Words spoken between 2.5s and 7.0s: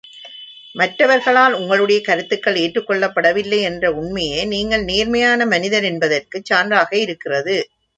ஏற்றுக் கொள்ளப்படவில்லை என்ற உண்மையே நீங்கள் நேர்மையான மனிதர் என்பதற்குச் சான்றாக